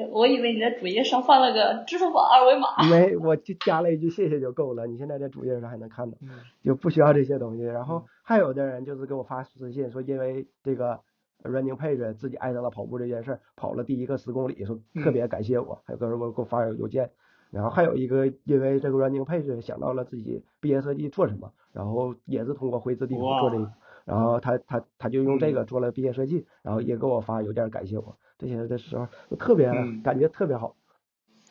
[0.07, 2.69] 我以为你在主页上放了个支付宝二维码。
[2.89, 4.87] 没，我就加了一句谢谢就够了。
[4.87, 6.17] 你现在在主页上还能看到，
[6.63, 7.65] 就不需要这些东西。
[7.65, 11.01] 然后还有的人就是给我发私信说，因为这个
[11.43, 17.11] running page 自己爱上了跑步这件事，跑了第一个十公里，说特别感谢我，还有个人给我给我发邮件。
[17.51, 23.73] 然后还有一个，因为这个 running page 想到了自己毕业设计做什么，然后也是通过绘制地图做这个，
[24.05, 29.67] 然后他他他就用这个做了毕业设计，然后也给我发邮件感谢我，这些的时候特别
[30.03, 30.75] 感觉特别好。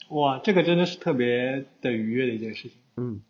[0.10, 2.80] 哇，这个真的是特别的愉悦的一件事情。
[2.95, 3.21] 嗯，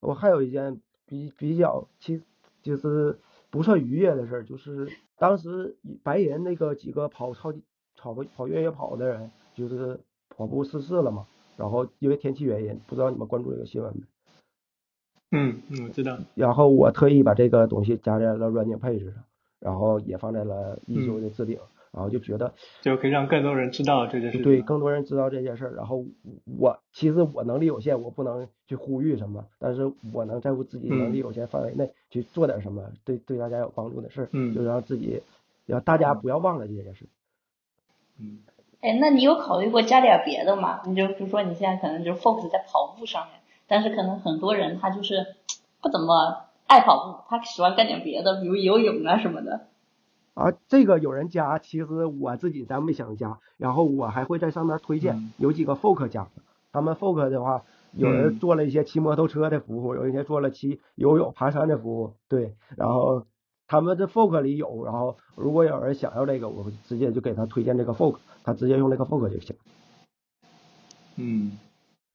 [0.00, 2.20] 我还有一件比比较其
[2.62, 3.18] 就是
[3.50, 7.62] 不算愉悦的事儿，就是当时白银那个几个跑超级
[7.96, 11.26] 跑跑越野跑的人，就是跑步逝世了嘛。
[11.56, 14.02] 然后因为天气原因，不知道你们关注这个新闻没？
[15.30, 16.18] 嗯嗯，知道。
[16.34, 19.22] 然后我特意把这个东西加在了软件配置上，
[19.60, 21.58] 然后也放在了一周的置顶，
[21.98, 24.38] 然后就觉得就可以让更多人知道这件事。
[24.38, 25.74] 对，更多人知道这件事儿。
[25.74, 26.04] 然后
[26.56, 35.22] 我其实我能力有限，我不能去呼吁什么，但是我能在乎自己能力有限范围内去做点什么，对对大家有帮助的事儿，就让自己
[35.66, 37.06] 让大家不要忘了这件事。
[38.20, 38.38] 嗯。
[38.80, 40.82] 哎，那你有考虑过加点别的吗？
[40.86, 45.34] 你就比如说你现在可能就 focus 在跑步上面，但是可能很多人他就是
[45.80, 49.66] 不怎么爱跑步，他喜欢干点别的，比如游泳啊什么的。
[50.38, 56.28] 啊，这个有人加，其实我自己咱没想加，然后我还会在上面推荐有几个 folk 加，
[56.72, 63.26] 他们 folk 的话，有人做了一些骑摩托车的服务，有一些做了骑游泳、爬山的服务，对，然后。
[63.70, 69.54] 他们这 folk 里有，然后如果有人想要这个，我直接就给他推荐这个 folk，他直接用那个 folk 就行。
[71.16, 71.58] 嗯，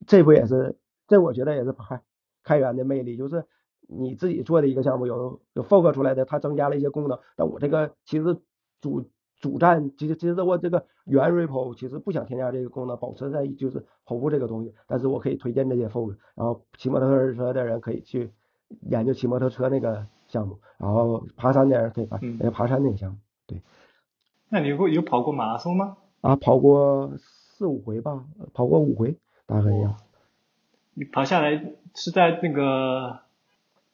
[0.07, 0.75] 这不也是，
[1.07, 2.01] 这我觉得也是开
[2.41, 3.45] 开源的魅力，就是
[3.87, 7.19] 你自己做的一个项目，有有 fork 出来的，它增加了一些功能。
[7.35, 8.37] 但我这个其实
[8.81, 14.73] 主主站，其实其实我这个原 repo 其实不想添加这个功能，保持在就是跑步这个东西。
[14.87, 18.31] 但是我可以推荐这些 fork，然后骑摩托车的人可以去
[18.89, 20.05] 研究骑摩托车那个。
[20.25, 23.61] 项目，然后爬山的人可以爬，哎，爬山那个项目，对。
[24.49, 25.97] 那你会有跑过马拉松吗？
[26.21, 29.15] 啊，跑过四五回吧，跑过五回，
[29.45, 29.95] 大概样。
[30.95, 33.19] 你跑下来是在那个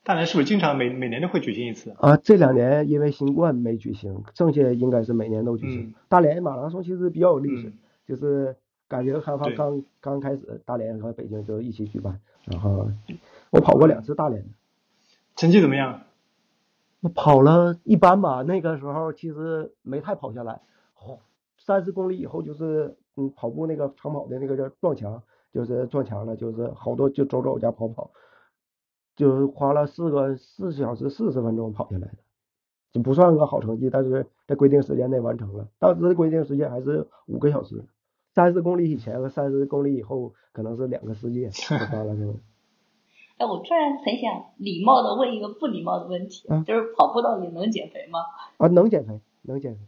[0.04, 1.94] 大连，是不是经常每每年都会举行一次？
[1.98, 5.94] 啊，这两年因为新冠没举行，剩下应该是每年都举行。
[6.08, 7.74] 大连马拉松其实比较有历史，
[8.08, 8.56] 就是
[8.88, 12.90] 改革开放刚刚开始，大连和北京就一起举办，然后
[13.52, 14.46] 我跑过两次大连。
[15.36, 16.02] 成绩怎么样？
[17.02, 20.62] 我跑了一般吧，那个时候其实没太跑下来。
[21.58, 25.22] 三十公里以后就是嗯，跑步那个长跑的那个叫撞墙，
[25.54, 28.12] 就是撞墙了，就是好多就走走加跑跑，
[29.19, 32.13] 就花了四个四小时四十分钟跑下来的，
[32.93, 35.67] 就不算个好成绩，但是在规定时间内完成了。
[35.77, 37.84] 当时的规定时间还是五个小时，
[38.34, 41.49] 三十公里以前和三十公里以后可能是两个世界。
[43.38, 48.19] 哎，我突然很想礼貌的问一个不礼貌的问题，就是跑步到底能减肥吗？
[48.58, 49.82] 啊，能减肥，能减肥。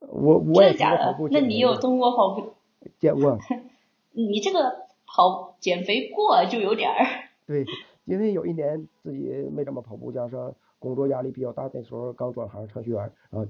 [0.00, 1.16] 我我也假的？
[1.30, 2.52] 那你有通过跑步
[2.98, 3.38] 减过？
[4.12, 7.06] 你这个跑减肥过就有点儿。
[7.46, 7.64] 对，
[8.04, 13.46] 因为有一年自己没怎么跑步，加上工作压力比较大，那时候刚转行程序员，啊，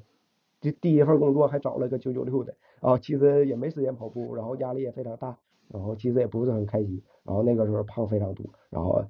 [0.61, 5.37] 第第一份工作还找了个九九六的，啊，其实也没时间跑步，然后压力也非常大，
[5.69, 9.05] 然后其实也不是很开心，然后那个时候胖非常多，然后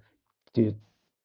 [0.53, 0.63] 就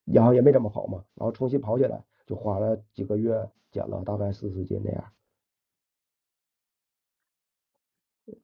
[0.06, 5.04] 然后也没怎么跑嘛，然后重新跑起来就花了几个月减了大概四十斤那样。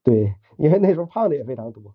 [0.03, 1.93] 对，因为那时候胖的也非常多。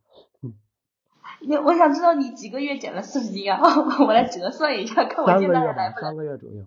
[1.43, 3.61] 你我想知道你几个月减了四十斤啊？
[4.07, 5.93] 我来折算一下，看我现在来不来。
[6.01, 6.65] 三个月左右。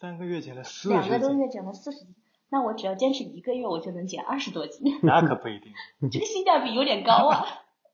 [0.00, 0.98] 三个月减了四十斤。
[0.98, 2.14] 两个多月减了四十斤，
[2.50, 4.98] 那我只要坚持一个月，我就能减二十多斤。
[5.02, 5.72] 那可不一定。
[6.10, 7.44] 这个性价比有点高啊。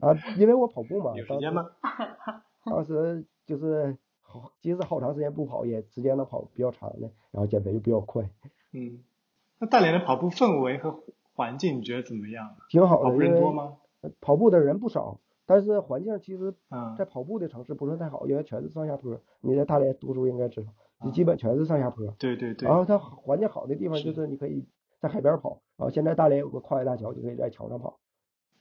[0.01, 1.13] 啊，因为我跑步嘛。
[1.15, 1.71] 有时间吗？
[2.65, 8.25] 当时就是好，即使好长时间不跑，也时间能跑比较长的，然后减肥就比较快。
[8.73, 9.03] 嗯，
[9.59, 11.01] 那大连的跑步氛围和
[11.35, 12.57] 环境你觉得怎么样？
[12.69, 13.77] 挺好的，跑步人多吗？
[14.21, 15.19] 跑步的人不少。
[15.51, 16.55] 但是环境其实，
[16.97, 19.21] 在跑步的城市不算太好，因为全是上下坡。
[19.41, 20.71] 你在大连读书应该知道，
[21.05, 22.07] 你基本全是上下坡。
[22.21, 22.69] 对对对。
[22.69, 24.65] 然后它环境好的地方就是你可以
[25.01, 27.99] 在海边跑，然后现在大连有个跨海大桥，就可以在桥上跑，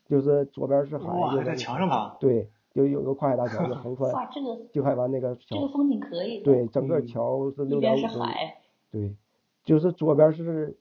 [0.08, 2.18] 就是左边是海，右在桥上跑。
[2.20, 4.10] 对，就有个跨海大桥，就横穿。
[4.14, 4.60] 哇，这个。
[4.74, 5.58] 就海湾那个桥。
[5.58, 6.42] 这个风景可以。
[6.42, 8.32] 对，整个桥是六点五公里。
[8.90, 9.16] 对，
[9.64, 10.76] 就是左边是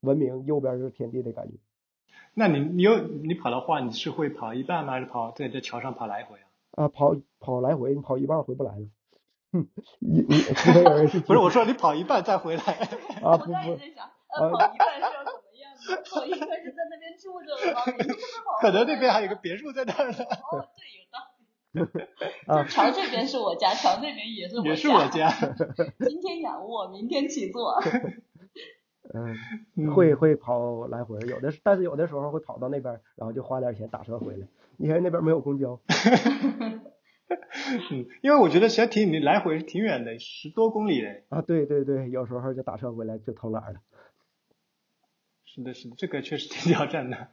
[0.00, 1.58] 文明，右边是天地的感觉。
[2.34, 4.92] 那你你有你跑的话，你是会跑一半吗？
[4.92, 6.38] 还是跑在这桥上跑来回
[6.72, 6.84] 啊？
[6.84, 8.86] 啊，跑跑来回，你跑一半回不来了。
[9.52, 9.66] 哼，
[10.00, 11.20] 你你除非有人是。
[11.20, 12.62] 不是我说你跑一半再回来。
[13.22, 13.52] 啊不不。
[13.52, 16.02] 我在想，呃，跑一半是要怎么样的？
[16.10, 17.80] 跑一半是在那边住着了吗？
[18.60, 20.18] 可能那边还有个别墅在那儿呢。
[20.52, 21.88] 哦，对，有道理。
[22.46, 22.64] 啊。
[22.68, 24.70] 桥这边是我家，桥那边也是我家。
[24.70, 25.30] 也是我家。
[26.06, 27.80] 今天仰卧，明天起坐。
[29.14, 35.80] 嗯，会会跑来回，有的但是有的时候会跑到那边，然后就花点钱打车回来，因为那边没有公交。
[37.28, 41.24] 嗯，因为我觉得其实挺你来回挺远的，十多公里嘞。
[41.28, 43.80] 啊，对对对，有时候就打车回来就偷懒了。
[45.44, 47.28] 是的，是的，这个确实挺挑战的。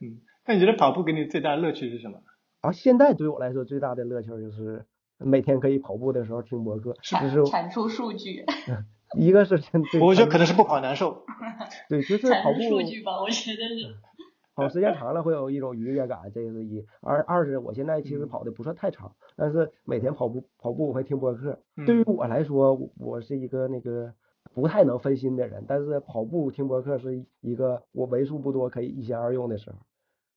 [0.00, 2.20] 嗯，那你觉得跑步给你最大的乐趣是什么？
[2.60, 4.84] 啊，现在对我来说最大的乐趣就是
[5.18, 8.44] 每天可以跑步的时候听博客，就是产出数据。
[9.16, 9.54] 一个是，
[10.00, 11.24] 我觉得可能是不跑难受。
[11.88, 12.60] 对，就是跑步。
[12.68, 13.94] 数据吧，我觉得是。
[14.54, 16.84] 跑时间长了会有一种愉悦感，这是一。
[17.00, 21.60] 二二是，我现在其实跑的不算太长，但是每天跑步跑步我会听播客。
[21.86, 24.12] 对于我来说，我是一个那个
[24.52, 29.78] 不太能分心的人，但是跑步听播客是一个我为数不多可以一心二用的时候，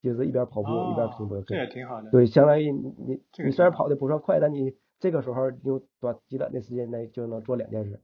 [0.03, 1.45] 就是一边跑步一边听播客。
[1.47, 2.11] 这也挺好的。
[2.11, 7.99] 对，相当于你你你虽然跑的不算快，但你这个时候用短极短的时间内就能做两件事。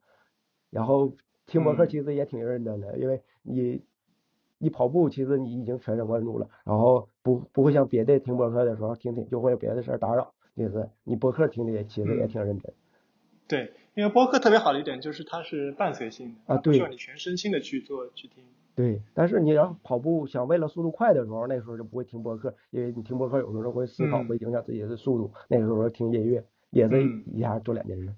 [0.69, 1.13] 然后
[1.45, 3.82] 听博客其实也挺认真的，因为你
[4.58, 12.73] 你跑步其实你已经全神贯注了，然后不不会像别的听博客的时候听听就会有别的事儿打扰，就是你博客听的也其实也挺认真。
[13.47, 18.43] 对，因为播客特别好的一点就是它是伴随性的，啊，对，需要你全身心的去做去听。
[18.75, 25.32] 对，但是你要跑步想为了速度快的时候，那时候就不会听播客，因为你听播客有时候会思考，会影响自己的速度。
[25.47, 27.01] 那个时候听音乐也是
[27.34, 28.13] 一下做两件事。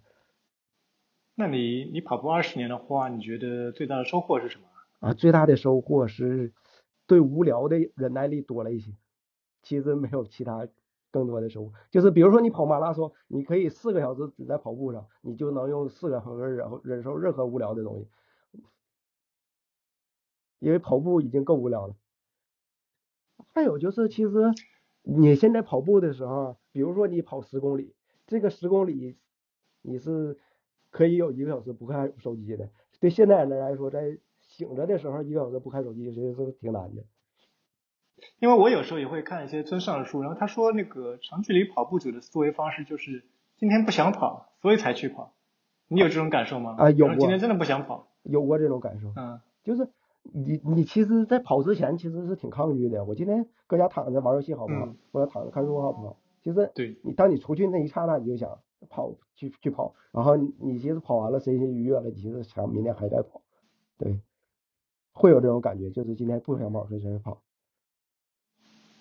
[1.40, 4.66] 那你你跑步二十年的话，你觉得最大的收获是什么？
[5.00, 6.52] 啊，最大的收获是
[7.08, 8.92] 对无聊的忍耐力多了一些。
[9.64, 10.68] 其实没有其他
[11.12, 18.62] 更多的收获，就是比如说你跑马拉松，你可以四个小时只在跑步上，你就能用四个小时然后忍受任何无聊的东西，
[20.60, 21.96] 因为跑步已经够无聊了。
[23.54, 24.52] 还有就是，其实
[25.04, 27.96] 你现在跑步的时候，比如说你跑十公里，
[28.28, 29.18] 这个十公里
[29.82, 30.38] 你是。
[30.92, 37.04] 可以有一个小时不看手机的，对现代人来说，在醒着的时候一个小时不看手机，其实是挺难的。
[38.40, 43.24] 因为我有时候也会看一些村上的书，然后他说那个长距离跑步者的思维方式就是
[43.56, 45.34] 今天不想跑，所以才去跑。
[45.88, 46.76] 你有这种感受吗？
[46.78, 47.16] 啊，有过。
[47.16, 48.10] 今天真的不想跑。
[48.24, 49.14] 有过这种感受。
[49.16, 49.40] 嗯。
[49.64, 49.88] 就是
[50.24, 53.06] 你你其实，在跑之前其实是挺抗拒的。
[53.06, 54.94] 我今天搁家躺着玩游戏好不好？
[55.12, 56.18] 或者躺着看书好不好？
[56.44, 58.60] 其实，对你当你出去那一刹那，你就想。
[58.88, 63.42] 跑去去跑，然后你其实跑完了身心愉悦了，其实想明天还在跑，
[63.98, 64.20] 对，
[65.12, 67.42] 会有这种感觉，就是今天不想跑，所以跑。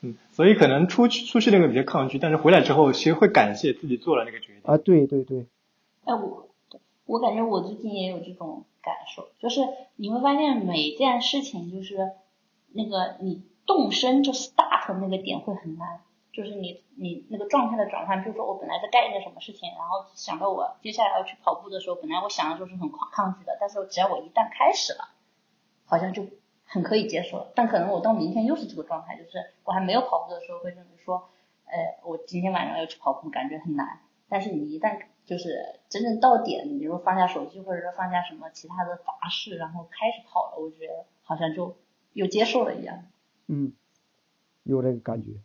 [0.00, 4.62] 嗯，所以可能出去出去那个比较抗拒，但是回来之后其实会感谢自己做了那个决定。
[4.64, 5.46] 啊，对对对。
[6.04, 6.48] 哎，我
[7.04, 9.60] 我感觉我最近也有这种感受，就是
[9.96, 12.12] 你会发现每件事情就是
[12.72, 16.00] 那个你动身就 start 那个点会很难。
[16.38, 25.08] 就是你你那个状态的转换，比如说我本来在干一个什么事情，然后想到我接下来要去跑步的时候，本来我想的时候是很抗抗拒的，但是只要我一旦开始了，
[25.84, 26.24] 好像就
[26.64, 27.52] 很可以接受了。
[27.56, 31.28] 但可能我到明天又是这个状态，就是我还没有跑步的时候会认为说，
[31.64, 33.98] 呃，我今天晚上要去跑步，感觉很难。
[34.28, 41.76] 但是你一旦就是真正到点，你比如放下手机，或者说放下什么其他的杂事，然后开始跑了，我觉得好像就
[42.12, 43.06] 又接受了一样。
[43.48, 43.72] 嗯，
[44.62, 45.40] 有这个感觉，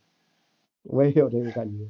[0.83, 1.89] 我也有这个感觉。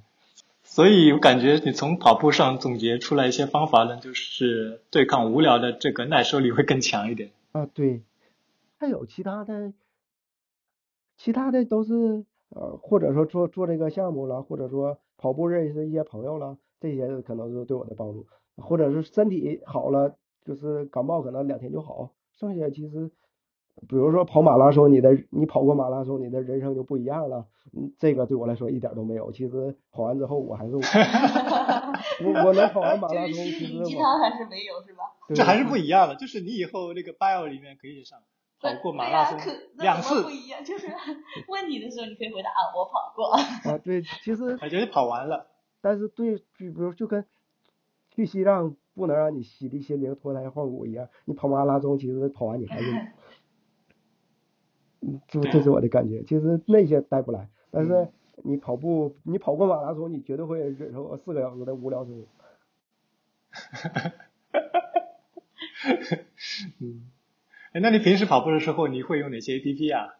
[0.64, 7.32] 所以我感觉你从跑步上总结出来一些方法呢，就是对抗无聊的这个耐受力会更强一点。
[7.52, 8.02] 啊，对，
[8.80, 9.74] 还有其他的，
[11.18, 18.26] 其他的都是呃，或者说做做这个项目了，或者说跑步认识一些朋友了，这些可能是对我的帮助，
[18.56, 20.16] 或者是身体好了，
[20.46, 23.12] 就是感冒可能两天就好，剩下其实。
[23.90, 27.48] 比如说跑马拉松，你的你跑过马拉松，你的人生就不一样了。
[27.76, 29.32] 嗯，这个对我来说一点都没有。
[29.32, 30.82] 其实跑完之后，我还是我
[32.46, 35.04] 我能跑完马拉松，其实鸡汤还是没有是吧？
[35.34, 36.16] 这还是不一样的。
[36.16, 38.20] 就是你以后那个 bio 里面可以上
[38.62, 39.40] 跑过马拉松
[39.78, 40.22] 两次。
[40.24, 40.88] 不一样，就是
[41.50, 43.32] 问你的时候你可以回答啊，我跑过。
[43.72, 45.48] 啊，对，其实感觉跑完了。
[45.82, 47.26] 但是对，比如就跟
[48.12, 52.86] 去西藏不能让你洗涤心灵、脱胎换骨一样，你跑马拉松其实跑完你还是。
[55.28, 58.08] 这这是我的感觉，其实那些带不来，但是
[58.44, 62.24] 你跑步，你跑过马拉松，你绝对会忍受四个小时的无聊生活。
[63.52, 64.16] 哈哈哈哈哈！
[66.82, 67.04] 嗯，
[67.74, 70.16] 哎，那你平时跑步的时候，你会用哪些 A P P 啊？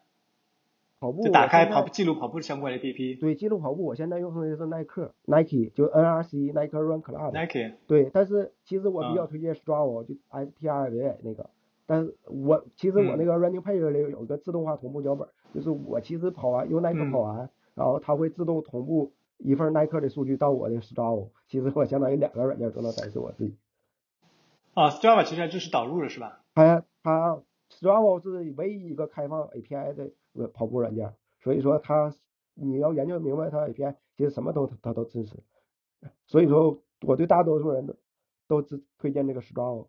[1.00, 3.14] 跑步就打开跑步记录跑步相关的 A P P。
[3.16, 7.32] 对，记录跑步，我现在用的是耐克，Nike 就 N R C Nike Run Club。
[7.32, 7.74] Nike。
[7.86, 11.50] 对，但是其实我比较推荐 Strava，就 S T R A 那个。
[11.86, 23.56] 但是我其实我那个 Running Page 里有一个自动化同步脚本，就是我其实跑完用耐克跑完，然后它会自动同步一份耐克的数据到我的 Strava，其实我相当于两个软件都能展示我自己。
[24.72, 26.40] 啊，Strava 其实就是导入了是吧？
[26.54, 32.14] 它它 Strava 是唯一一个开放 API 的跑步软件，所以说它
[32.54, 35.36] 你要研究明白它 API，其实什么都它都支持。
[36.26, 37.94] 所以说我对大多数人都
[38.48, 39.86] 都支推荐这个 Strava。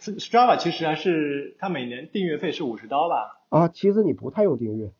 [0.00, 3.40] Strava 其实还是它每年订阅费是五十刀吧？
[3.48, 4.92] 啊，其实你不太用订阅，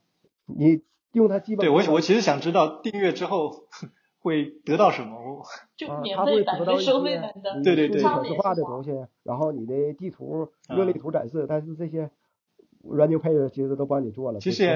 [0.46, 0.82] 你
[1.12, 1.66] 用它基本。
[1.66, 3.64] 对我我其实想知道订阅之后
[4.20, 5.44] 会得到什么。
[5.76, 7.62] 就免费版跟收费版的。
[7.62, 8.02] 对对对。
[8.02, 8.90] 可视化的东西，
[9.22, 12.10] 然后你的地图、热力图展示，但是这些
[12.82, 14.40] Running Page 其实都帮你做了。
[14.40, 14.72] 其实也。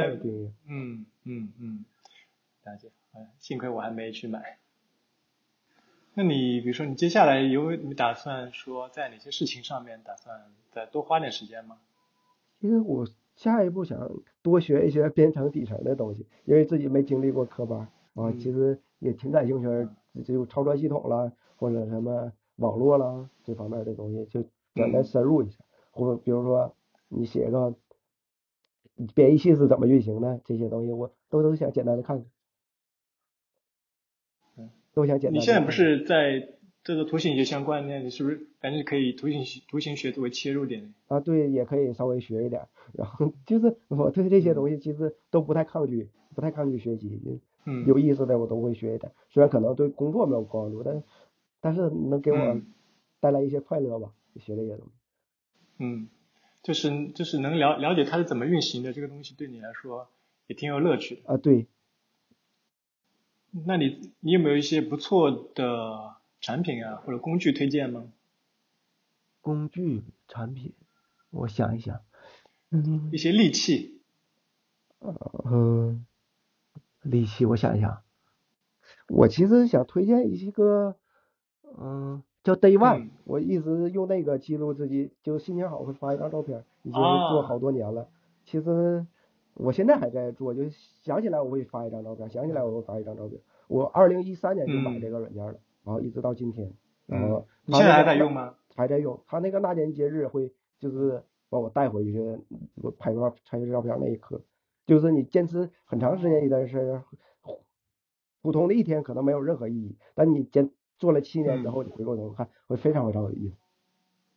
[0.69, 1.85] 嗯嗯嗯，
[2.64, 2.91] 了解。
[3.12, 4.59] 哎，幸亏我还没去买。
[6.19, 10.37] 那你比如说，你接下来有你打算说在哪些事情上面打算
[10.73, 11.79] 再多花点时间吗？
[12.61, 13.07] 其实我
[13.37, 14.11] 下一步想
[14.43, 24.43] 多学一些编程底层的东西，因为自己没经历过科班啊，其实也挺感兴趣，就操作系统啦或者什么网络啦这方面的东西，就
[24.75, 25.61] 简单深入一下。
[25.93, 26.75] 或者比如说
[27.07, 27.73] 你写个
[29.14, 32.27] 编译器是怎么运行的，这些东西我都都想简单的看看。
[34.99, 35.41] 都想简单。
[35.41, 36.49] 你现在不是在
[36.83, 40.93] 这个图形学相关的，你是不是感觉可以图形图形学作为切入点？
[41.07, 42.67] 啊，对，也可以稍微学一点。
[42.95, 47.41] 然后就是我对这些东西其实都不太抗拒，不太抗拒学习。
[47.65, 47.87] 嗯。
[47.87, 51.05] 有意思的我都会学一点，虽然可能对工作没有帮助，但
[51.61, 52.61] 但是能给我
[53.21, 54.93] 带来一些快乐吧，学这些东西。
[55.79, 56.09] 嗯，
[56.65, 60.09] 就是就是能了了解它是怎么运行的这个东西，对你来说
[60.49, 61.21] 也挺有乐趣的。
[61.27, 61.69] 啊，对。
[63.51, 68.05] 那你你有没有一些不错的产品啊或者工具推荐吗？
[69.41, 70.75] 工具产品，
[71.31, 72.01] 我想一想，
[72.71, 74.03] 嗯，一些利器，
[75.45, 76.05] 嗯，
[77.03, 78.03] 利器，我想一想，
[79.09, 80.97] 我其实想推荐一个，
[81.79, 88.09] 嗯，叫 Day One，我一直用那个记录自己，就心情好会发一张照片，已经做好多年了，
[88.45, 89.07] 其实。
[89.59, 93.41] 我现在还在做，就想起来我会发一张照片，想起来我会发一张照片。
[93.67, 96.73] 我二零一三年就买这个软件了，然后一直到今天，
[97.07, 98.55] 然后你现在还在用吗？
[98.75, 99.21] 还在用。
[99.27, 102.39] 他那个那年节日会就是把我带回去，
[102.77, 104.41] 我拍个拍个照片那一刻，
[104.87, 107.03] 就是你坚持很长时间一件事，
[108.41, 113.57] 普通的一天可能没有任何意义，但你坚做了七年之后，你回过头看会非常非常有意思。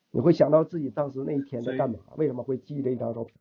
[0.10, 3.38] 你会想到自己当时那一天在干嘛，为什么会记这一张照片。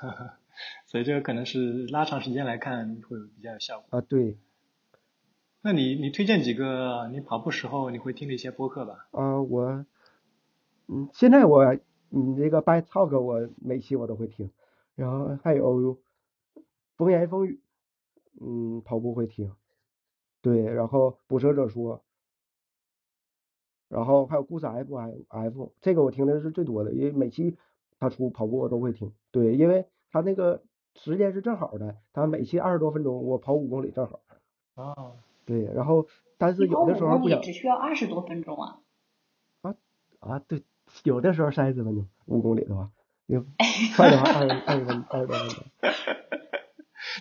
[0.86, 4.00] 所以这个可能是拉长时间来看会比较有效果啊。
[4.00, 4.38] 对。
[5.62, 9.08] 那你你推荐几个你跑步时候你会听的一些播客吧？
[9.12, 9.86] 啊，我，
[10.88, 11.74] 嗯，现在我
[12.10, 14.50] 你这个 By Talk 我每期我都会听，
[14.94, 15.98] 然后还有
[16.96, 17.60] 风言风语，
[18.40, 19.52] 嗯，跑步会听，
[20.42, 22.04] 对，然后捕蛇者说，
[23.88, 24.94] 然后还有故事 F
[25.28, 27.56] F，这个我听的是最多的，因为每期。
[27.98, 30.62] 他出跑步我都会听，对，因为他那个
[30.94, 34.20] 时间是正好的，他每期二十多分钟，我跑五公里正好。
[34.74, 35.12] 啊，
[35.46, 36.06] 对，然后
[36.38, 38.80] 但是有的时候不想只需要二十多分钟啊。
[39.62, 39.74] 啊
[40.20, 40.62] 啊，对，
[41.04, 42.90] 有的时候三十分钟，五公里的话，
[43.26, 43.44] 有
[43.96, 45.64] 快的话二十二十分二十多分钟。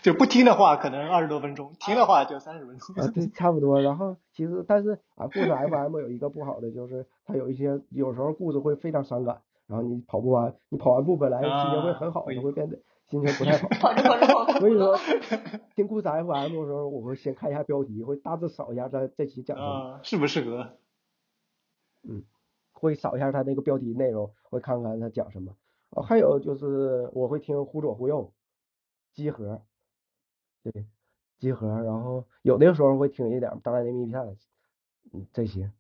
[0.01, 2.95] 就不听的话，可能二十多分钟；听的话就三十分钟。
[2.95, 3.81] 啊，对，差不多。
[3.81, 9.41] 然后其实，但是啊，故事 FM 有一个不好的，就是它有一些有时候故事会非常伤感。
[9.67, 13.67] 然后你跑步完，你跑完步本来心情会很好，的，会变得心情不太好。
[13.69, 14.59] 跑着跑着跑。
[14.59, 14.97] 所以说，
[15.75, 20.77] 听故事 FM 的时候，我会先看一下标题，会大致扫一下这这期讲什么，适不适合。
[22.03, 22.23] 嗯，
[22.73, 25.55] 会扫一下他那个标题内容，会看看他讲什么。
[25.89, 28.33] 哦，还有就是我会听忽左忽右，
[29.13, 29.61] 集合。
[30.63, 30.85] 对，
[31.39, 34.37] 集合，然后有的时候会听一点当代的密片，
[35.11, 35.71] 嗯，这些，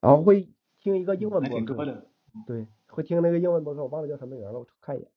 [0.00, 2.06] 然后会听一个英文播客，
[2.46, 2.66] 对，
[2.96, 5.08] 会听那个英文博客，我忘了叫什么名了，我看一眼，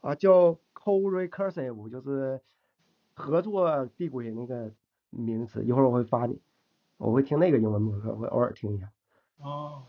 [0.00, 2.40] 啊，叫 co-recursive，就是
[3.14, 4.72] 合作递归那个
[5.10, 6.40] 名词，一会儿我会发你，
[6.96, 8.90] 我会听那个英文博客，我会偶尔听一下。
[9.38, 9.84] 哦，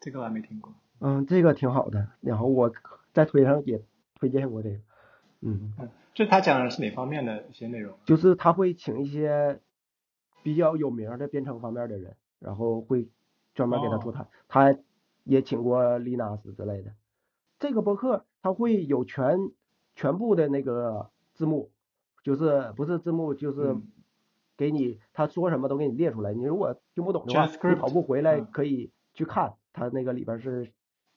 [0.00, 0.74] 这个我还没听过。
[0.98, 2.72] 嗯，这个挺好的，然后我
[3.12, 3.80] 在推上也
[4.16, 4.80] 推荐过这个，
[5.42, 5.72] 嗯。
[6.12, 7.96] 这他讲的是哪方面的一些内容？
[8.04, 9.60] 就是他会请一些
[10.42, 13.08] 比较有名的编程方面的人，然后会
[13.54, 14.26] 专门给他座谈。
[14.48, 14.76] 他
[15.28, 16.92] 也请过丽娜斯之类的。
[17.58, 19.36] 这个博客它会有全
[19.94, 21.70] 全部的那个字幕，
[22.22, 23.76] 就是不是字幕就是
[24.56, 26.32] 给你他说什么都给你列出来。
[26.32, 30.72] 你如果听不懂的话，你跑步回来可以去看它那个里边是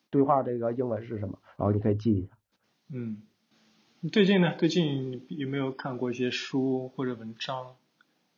[0.09, 2.37] 对话这个英文是什么，然后你可以记一下。
[2.89, 3.23] 嗯。
[4.11, 4.55] 最近呢？
[4.57, 7.75] 最近有没有看过一些书或者文章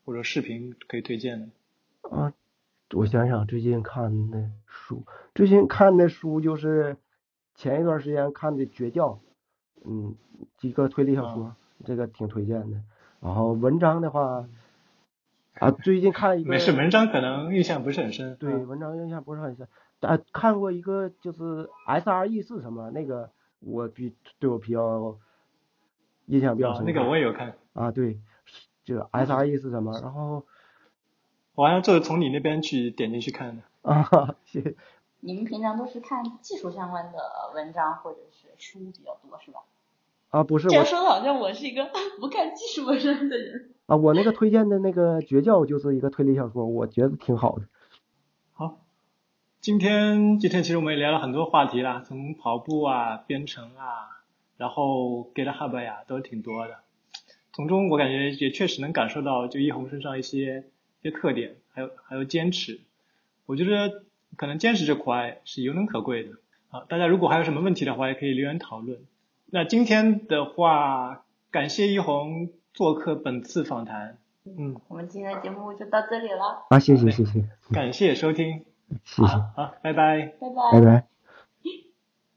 [0.04, 2.10] 或者视频可以推荐的？
[2.10, 2.34] 啊，
[2.94, 4.52] 我想想，最近看的
[4.94, 5.04] 书，
[5.36, 6.98] 最近看的书就是
[7.56, 9.10] 前一段时间看的《绝教》，
[9.86, 10.16] 嗯，
[10.58, 12.78] 几个推理小说，这个挺推荐的。
[13.20, 14.48] 然后文章的话，
[15.60, 16.50] 啊，最近看一个。
[16.50, 18.36] 没事，文章可能印象不是很深。
[18.38, 19.68] 对，文章印象不是很深。
[20.02, 22.92] 啊，看过一个就是 SRE 是什么？
[22.92, 25.18] 那个我比对我比较。
[26.28, 28.18] 印象比较深，那个我也有看啊，对，
[28.86, 30.00] 就 SRE 是什么？
[30.00, 30.46] 然后
[31.54, 34.76] 我好像就是从你那边去点进去看的啊，谢谢。
[35.20, 37.20] 你们平常都是看技术相关的
[37.54, 39.60] 文章或者是书比较多是吧？
[40.30, 43.96] 啊，不是，这样说的好像我是一个 不看技术文章的人啊。
[43.96, 47.66] 我那个推荐的那个绝教就是一个推理小说，我觉得挺好的。
[48.54, 48.80] 好，
[49.62, 54.10] 今天今天其实我们也聊了很多话题啦，从跑步啊，编程啊。
[54.56, 56.78] 然后 GitHub 呀都挺多的，
[57.52, 60.66] 从中我感觉也确实能感受到就一红身上一些
[61.02, 62.80] 一些特点，还有还有坚持，
[63.46, 64.04] 我觉得
[64.36, 66.32] 可能坚持这块是尤能可贵的。
[66.70, 69.00] 啊，大家如果还有什么问题的话，也可以留言讨论。
[69.46, 74.18] 那今天的话，感谢一红做客本次访谈。
[74.46, 76.66] 嗯，我们今天的节目就到这里了。
[76.70, 78.66] 啊，谢谢谢谢，感谢收听，
[79.04, 81.13] 谢谢，好，拜拜，拜拜，拜拜。